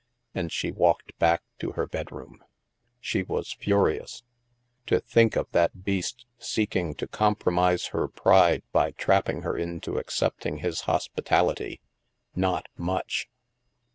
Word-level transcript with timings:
And 0.33 0.51
she 0.51 0.71
walked 0.71 1.15
back 1.19 1.43
to 1.59 1.73
her 1.73 1.85
bedroom. 1.85 2.43
She 2.99 3.21
was 3.21 3.53
furious. 3.53 4.23
To 4.87 4.99
think 4.99 5.35
of 5.35 5.45
that 5.51 5.83
beast 5.83 6.25
seek 6.39 6.75
ing 6.75 6.95
to 6.95 7.07
compromise 7.07 7.85
her 7.93 8.07
pride 8.07 8.63
by 8.71 8.93
trapping 8.93 9.43
her 9.43 9.55
into 9.55 9.99
accepting 9.99 10.57
his 10.57 10.81
hospitality! 10.89 11.81
Not 12.33 12.67
much 12.75 13.29